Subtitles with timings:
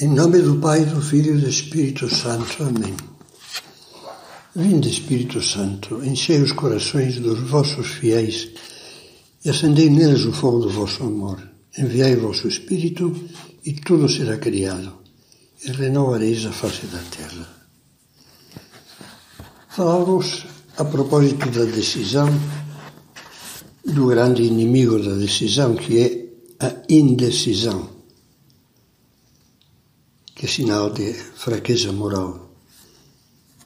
[0.00, 2.62] Em nome do Pai, do Filho e do Espírito Santo.
[2.62, 2.94] Amém.
[4.54, 8.48] Vinde, Espírito Santo, enchei os corações dos vossos fiéis
[9.44, 11.42] e acendei neles o fogo do vosso amor.
[11.76, 13.12] Enviai o vosso Espírito
[13.64, 14.98] e tudo será criado
[15.64, 17.48] e renovareis a face da terra.
[19.68, 20.46] Falamos
[20.76, 22.28] a propósito da decisão,
[23.84, 27.97] do grande inimigo da decisão, que é a indecisão
[30.38, 32.48] que é sinal de fraqueza moral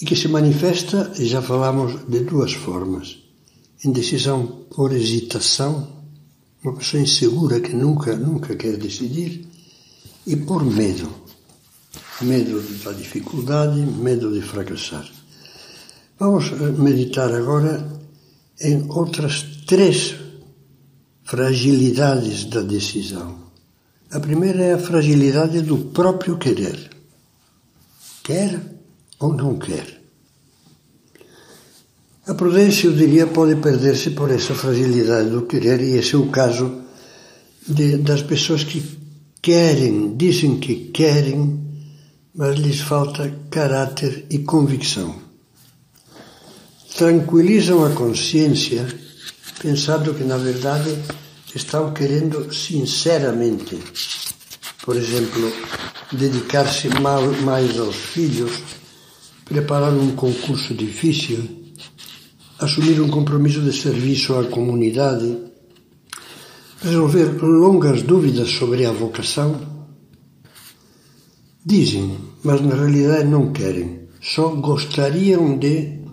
[0.00, 3.18] e que se manifesta, já falamos, de duas formas.
[3.84, 5.88] Indecisão por hesitação,
[6.62, 9.46] uma pessoa insegura que nunca, nunca quer decidir,
[10.26, 11.08] e por medo.
[12.20, 15.08] Medo da dificuldade, medo de fracassar.
[16.18, 17.88] Vamos meditar agora
[18.60, 20.16] em outras três
[21.22, 23.45] fragilidades da decisão.
[24.10, 26.90] A primeira é a fragilidade do próprio querer.
[28.22, 28.60] Quer
[29.18, 30.00] ou não quer?
[32.26, 36.28] A prudência, eu diria, pode perder-se por essa fragilidade do querer, e esse é o
[36.28, 36.82] caso
[37.66, 38.82] de, das pessoas que
[39.40, 41.60] querem, dizem que querem,
[42.34, 45.14] mas lhes falta caráter e convicção.
[46.96, 48.86] Tranquilizam a consciência
[49.60, 50.96] pensando que, na verdade,
[51.56, 53.78] estão querendo sinceramente,
[54.84, 55.52] por exemplo,
[56.12, 56.88] dedicar-se
[57.40, 58.52] mais aos filhos,
[59.44, 61.72] preparar um concurso difícil,
[62.58, 65.38] assumir um compromisso de serviço à comunidade,
[66.82, 69.74] resolver longas dúvidas sobre a vocação.
[71.64, 76.05] Dizem, mas na realidade não querem, só gostariam de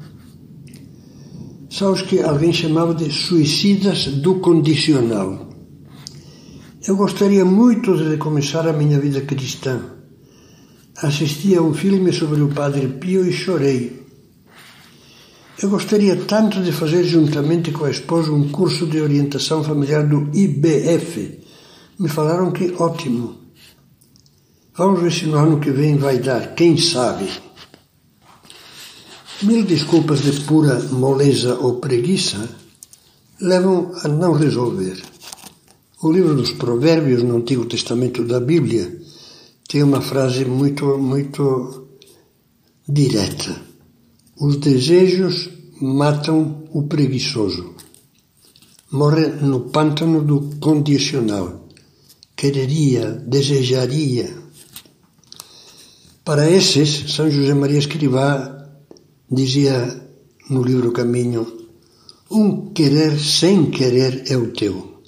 [1.73, 5.49] são os que alguém chamava de suicidas do condicional.
[6.87, 9.81] Eu gostaria muito de recomeçar a minha vida cristã.
[11.01, 14.03] Assisti a um filme sobre o Padre Pio e chorei.
[15.63, 20.29] Eu gostaria tanto de fazer juntamente com a esposa um curso de orientação familiar do
[20.31, 21.39] IBF.
[21.99, 23.35] Me falaram que ótimo.
[24.75, 27.27] Vamos ver se no ano que vem vai dar, quem sabe.
[29.43, 32.47] Mil desculpas de pura moleza ou preguiça
[33.41, 35.03] levam a não resolver.
[36.01, 39.01] O livro dos Provérbios no Antigo Testamento da Bíblia
[39.67, 41.87] tem uma frase muito, muito
[42.87, 43.61] direta.
[44.39, 45.49] Os desejos
[45.81, 47.75] matam o preguiçoso.
[48.91, 51.67] Morre no pântano do condicional.
[52.33, 54.33] Quereria, desejaria.
[56.23, 58.62] Para esses, São José Maria Escrivá
[59.33, 59.75] Dizia
[60.51, 61.43] no livro Caminho:
[62.29, 65.01] Um querer sem querer é o teu.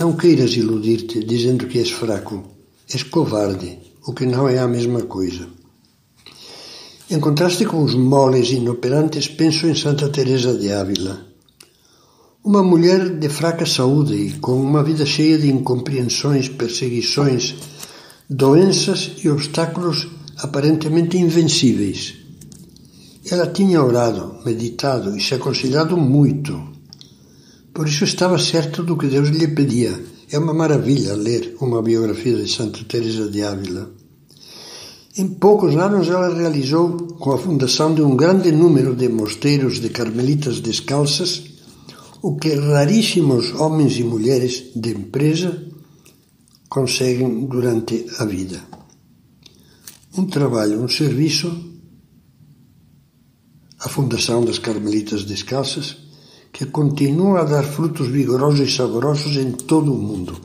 [0.00, 2.42] Não queiras iludir-te dizendo que és fraco.
[2.90, 5.46] És covarde, o que não é a mesma coisa.
[7.10, 11.26] Em contraste com os moles inoperantes, penso em Santa Teresa de Ávila.
[12.42, 17.54] Uma mulher de fraca saúde e com uma vida cheia de incompreensões, perseguições,
[18.30, 20.08] doenças e obstáculos
[20.38, 22.21] aparentemente invencíveis
[23.32, 26.52] ela tinha orado, meditado e se aconselhado muito.
[27.72, 29.98] Por isso estava certo do que Deus lhe pedia.
[30.30, 33.90] É uma maravilha ler uma biografia de Santa Teresa de Ávila.
[35.16, 39.88] Em poucos anos ela realizou, com a fundação de um grande número de mosteiros de
[39.88, 41.42] carmelitas descalças,
[42.20, 45.66] o que raríssimos homens e mulheres de empresa
[46.68, 48.60] conseguem durante a vida.
[50.16, 51.71] Um trabalho, um serviço
[53.84, 55.96] a Fundação das Carmelitas Descalças,
[56.52, 60.40] que continua a dar frutos vigorosos e saborosos em todo o mundo.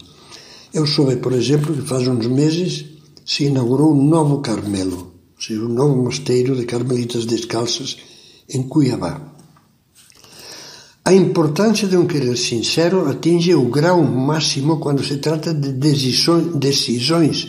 [0.73, 2.85] Eu soube, por exemplo, que faz uns meses
[3.23, 7.97] se inaugurou um novo Carmelo, ou seja, um novo mosteiro de Carmelitas Descalças
[8.49, 9.21] em Cuiabá.
[11.05, 17.47] A importância de um querer sincero atinge o grau máximo quando se trata de decisões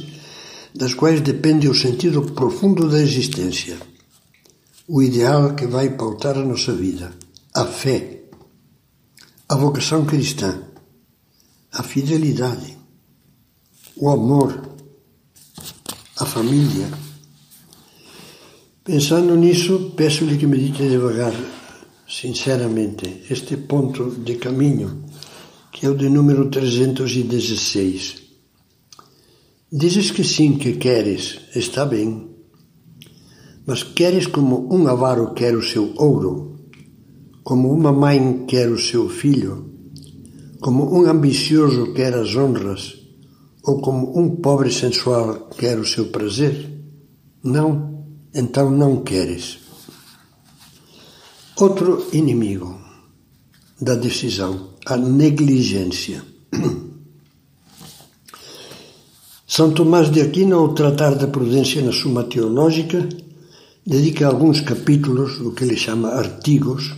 [0.75, 3.79] das quais depende o sentido profundo da existência
[4.89, 7.13] o ideal que vai pautar a nossa vida,
[7.55, 8.23] a fé,
[9.47, 10.63] a vocação cristã,
[11.71, 12.79] a fidelidade,
[13.97, 14.63] o amor,
[16.17, 16.89] a família.
[18.83, 21.35] Pensando nisso, peço-lhe que medite devagar,
[22.09, 25.05] sinceramente, este ponto de caminho,
[25.71, 28.23] que é o de número 316.
[29.71, 32.38] Dizes que sim, que queres, está bem
[33.69, 36.57] mas queres como um avaro quer o seu ouro,
[37.45, 39.71] como uma mãe quer o seu filho,
[40.59, 42.97] como um ambicioso quer as honras,
[43.63, 46.81] ou como um pobre sensual quer o seu prazer?
[47.45, 49.59] Não, então não queres.
[51.55, 52.81] Outro inimigo
[53.79, 56.25] da decisão, a negligência.
[59.47, 63.07] São Tomás de Aquino, ao tratar da prudência na Suma Teológica,
[63.89, 66.93] dedica alguns capítulos, o que ele chama artigos,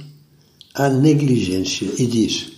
[0.75, 2.51] à negligência e diz: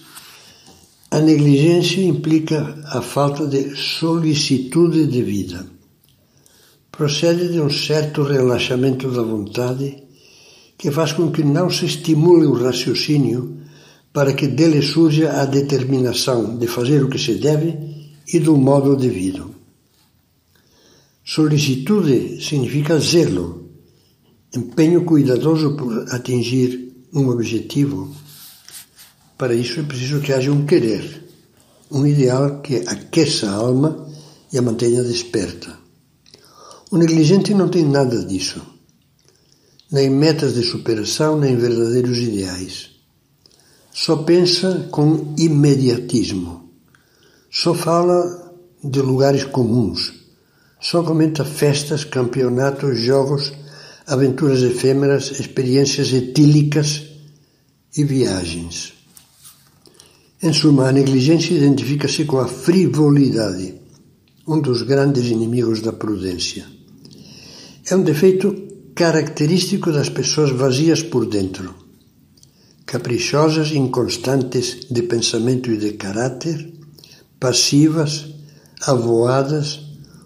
[1.10, 5.66] a negligência implica a falta de solicitude de vida.
[6.90, 10.02] Procede de um certo relaxamento da vontade
[10.78, 13.58] que faz com que não se estimule o raciocínio
[14.14, 17.76] para que dele surja a determinação de fazer o que se deve
[18.32, 19.54] e do modo devido.
[21.22, 23.61] Solicitude significa zelo,
[24.54, 28.14] empenho cuidadoso por atingir um objetivo
[29.42, 31.24] para isso é preciso que haja um querer,
[31.90, 34.06] um ideal que aqueça a alma
[34.52, 35.76] e a mantenha desperta.
[36.92, 38.62] O negligente não tem nada disso,
[39.90, 42.90] nem metas de superação, nem verdadeiros ideais.
[43.92, 46.70] Só pensa com imediatismo.
[47.50, 50.12] Só fala de lugares comuns.
[50.80, 53.52] Só comenta festas, campeonatos, jogos,
[54.06, 57.02] aventuras efêmeras, experiências etílicas
[57.96, 58.94] e viagens.
[60.42, 63.74] Em suma, a negligência identifica-se com a frivolidade,
[64.46, 66.66] um dos grandes inimigos da prudência.
[67.88, 68.54] É um defeito
[68.94, 71.74] característico das pessoas vazias por dentro,
[72.84, 76.72] caprichosas, inconstantes de pensamento e de caráter,
[77.38, 78.26] passivas,
[78.82, 79.80] avoadas,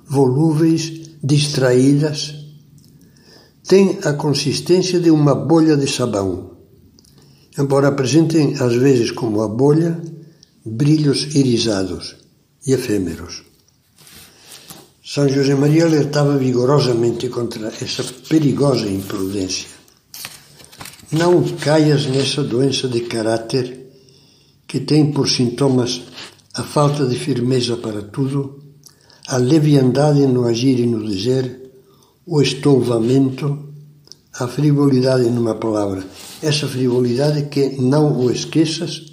[0.06, 2.35] volúveis, distraídas.
[3.66, 6.56] Têm a consistência de uma bolha de sabão
[7.58, 10.00] embora apresentem às vezes como a bolha
[10.64, 12.16] brilhos irisados
[12.66, 13.42] e efêmeros.
[15.04, 19.68] São José Maria alertava vigorosamente contra essa perigosa imprudência.
[21.12, 23.86] Não caias nessa doença de caráter
[24.66, 26.02] que tem por sintomas
[26.52, 28.60] a falta de firmeza para tudo,
[29.28, 31.65] a leviandade no agir e no dizer,
[32.26, 33.72] o estouvamento,
[34.34, 36.04] a frivolidade numa palavra.
[36.42, 39.12] Essa frivolidade que, não o esqueças,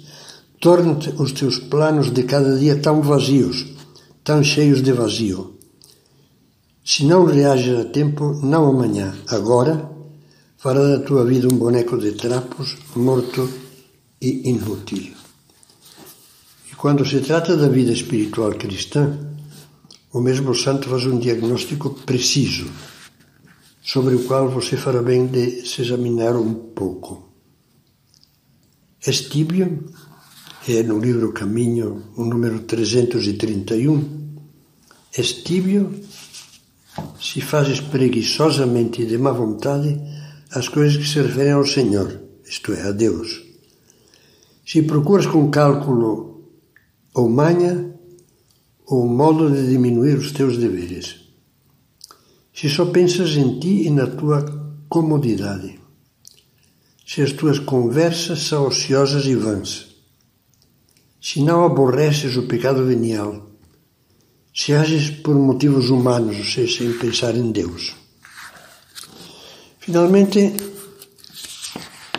[0.60, 3.66] torna-te os teus planos de cada dia tão vazios,
[4.24, 5.54] tão cheios de vazio.
[6.84, 9.88] Se não reages a tempo, não amanhã, agora,
[10.58, 13.48] fará da tua vida um boneco de trapos, morto
[14.20, 15.14] e inútil.
[16.70, 19.16] E quando se trata da vida espiritual cristã,
[20.12, 22.66] o mesmo santo faz um diagnóstico preciso
[23.94, 27.28] sobre o qual você fará bem de se examinar um pouco.
[29.06, 29.84] Estíbio
[30.68, 34.40] é no livro Caminho, o número 331.
[35.16, 35.94] Estíbio
[37.20, 40.00] se fazes preguiçosamente e de má vontade
[40.50, 43.44] as coisas que se referem ao Senhor, isto é, a Deus.
[44.66, 46.50] Se procuras com cálculo
[47.14, 47.94] ou manha,
[48.86, 51.23] ou modo de diminuir os teus deveres
[52.54, 54.44] se só pensas em ti e na tua
[54.88, 55.80] comodidade,
[57.04, 59.88] se as tuas conversas são ociosas e vãs,
[61.20, 63.50] se não aborreces o pecado venial,
[64.54, 67.96] se ages por motivos humanos, ou seja, sem pensar em Deus.
[69.80, 70.54] Finalmente,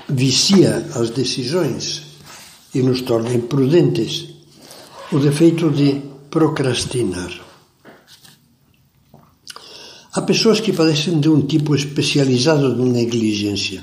[0.09, 2.03] vicia as decisões
[2.73, 4.35] e nos torna imprudentes
[5.13, 7.44] o defeito de procrastinar.
[10.15, 13.81] Há pessoas que padecem de um tipo especializado de negligência,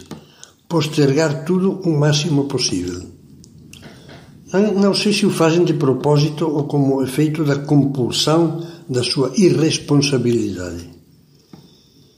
[0.67, 3.03] postergar tudo o máximo possível.
[4.81, 10.89] Não, sei se o fazem de propósito ou como efeito da compulsão da sua irresponsabilidade.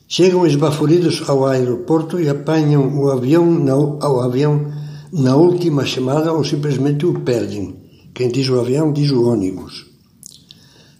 [0.06, 4.72] Chegam esbaforidos ao aeroporto e apanham o avião na, ao avião
[5.12, 7.74] na última chamada ou simplesmente o perdem.
[8.14, 9.93] Quem diz o avião diz o ônibus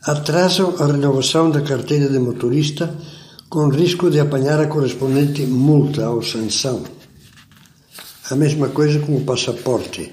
[0.06, 2.94] atrasam a renovação da carteira de motorista
[3.48, 6.84] com risco de apanhar a correspondente multa ou sanção.
[8.30, 10.12] A mesma coisa com o passaporte.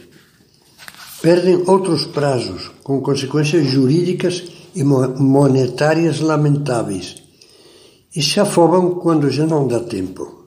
[1.22, 4.44] Perdem outros prazos, com consequências jurídicas
[4.74, 7.22] e monetárias lamentáveis,
[8.16, 10.46] e se afobam quando já não dá tempo.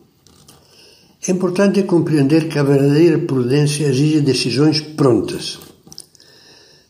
[1.27, 5.74] É importante compreender que a verdadeira prudência exige decisões prontas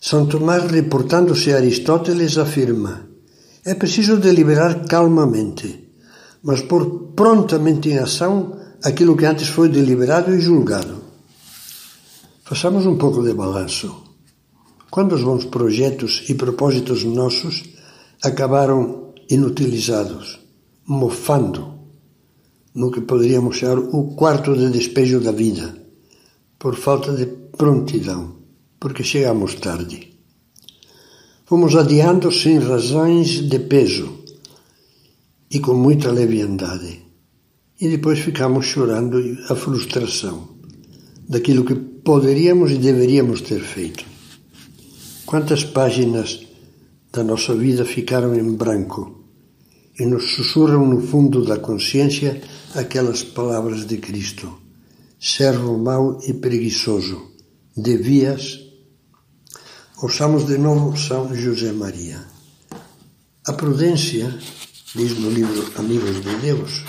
[0.07, 3.09] são Tomás, reportando-se a Aristóteles, afirma:
[3.65, 5.89] é preciso deliberar calmamente,
[6.43, 10.97] mas pôr prontamente em ação aquilo que antes foi deliberado e julgado.
[12.45, 14.05] Façamos um pouco de balanço.
[14.91, 17.65] Quando os bons projetos e propósitos nossos
[18.23, 20.39] acabaram inutilizados,
[20.87, 21.79] mofando
[22.75, 25.75] no que poderíamos chamar o quarto de despejo da vida,
[26.59, 27.25] por falta de
[27.57, 28.44] prontidão,
[28.85, 30.13] porque chegamos tarde.
[31.47, 34.19] Fomos adiando sem razões de peso
[35.51, 37.01] e com muita leviandade.
[37.81, 39.17] E depois ficamos chorando
[39.49, 40.51] a frustração
[41.27, 44.05] daquilo que poderíamos e deveríamos ter feito.
[45.25, 46.47] Quantas páginas
[47.11, 49.25] da nossa vida ficaram em branco
[49.99, 52.39] e nos sussurram no fundo da consciência
[52.75, 54.53] aquelas palavras de Cristo:
[55.19, 57.31] servo mau e preguiçoso,
[57.75, 58.64] devias.
[60.05, 62.19] Ouçamos de novo São José Maria.
[63.47, 64.39] A prudência,
[64.95, 66.85] diz no livro Amigos de Deus,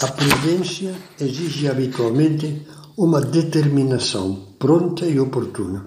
[0.00, 2.62] a prudência exige habitualmente
[2.96, 5.84] uma determinação pronta e oportuna.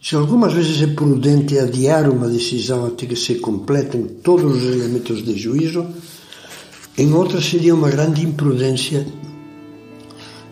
[0.00, 5.24] Se algumas vezes é prudente adiar uma decisão até que se completem todos os elementos
[5.24, 5.84] de juízo,
[6.96, 9.04] em outras seria uma grande imprudência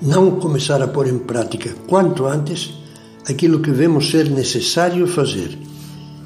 [0.03, 2.88] não começar a pôr em prática quanto antes
[3.29, 5.59] aquilo que vemos ser necessário fazer,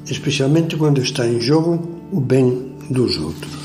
[0.09, 3.62] especialmente quando está em jogo o bem dos outros.